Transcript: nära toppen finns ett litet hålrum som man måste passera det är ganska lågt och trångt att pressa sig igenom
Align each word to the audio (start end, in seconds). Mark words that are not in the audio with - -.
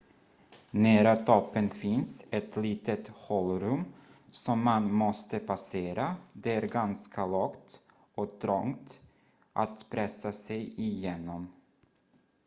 nära 0.71 1.15
toppen 1.15 1.69
finns 1.69 2.23
ett 2.29 2.55
litet 2.57 3.07
hålrum 3.07 3.85
som 4.31 4.63
man 4.63 4.93
måste 4.93 5.39
passera 5.39 6.15
det 6.33 6.53
är 6.55 6.67
ganska 6.67 7.25
lågt 7.27 7.79
och 8.15 8.39
trångt 8.39 8.99
att 9.53 9.89
pressa 9.89 10.31
sig 10.31 10.81
igenom 10.81 11.47